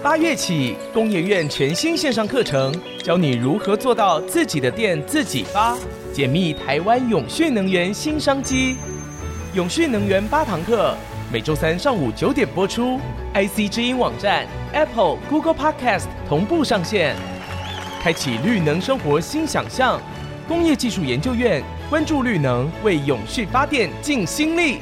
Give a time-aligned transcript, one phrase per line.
[0.00, 2.72] 八月起，工研院全新线上课程，
[3.02, 5.76] 教你如何做到自己的店自己发，
[6.12, 8.76] 解密台湾永续能源新商机。
[9.54, 10.94] 永续能源八堂课，
[11.32, 13.00] 每周三上午九点播出
[13.34, 17.16] ，IC 之音网站、Apple、Google Podcast 同步上线，
[18.00, 20.00] 开启绿能生活新想象。
[20.46, 21.60] 工业技术研究院
[21.90, 24.78] 关注绿能，为永续发电尽心力。